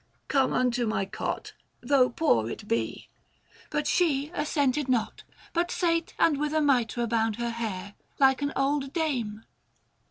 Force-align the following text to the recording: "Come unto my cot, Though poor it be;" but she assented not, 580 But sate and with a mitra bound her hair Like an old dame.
"Come 0.29 0.51
unto 0.51 0.87
my 0.87 1.05
cot, 1.05 1.53
Though 1.81 2.09
poor 2.09 2.49
it 2.49 2.67
be;" 2.67 3.07
but 3.69 3.85
she 3.85 4.31
assented 4.33 4.89
not, 4.89 5.21
580 5.53 5.53
But 5.53 5.69
sate 5.71 6.13
and 6.17 6.39
with 6.39 6.55
a 6.55 6.59
mitra 6.61 7.05
bound 7.05 7.35
her 7.35 7.51
hair 7.51 7.93
Like 8.17 8.41
an 8.41 8.51
old 8.55 8.93
dame. 8.93 9.43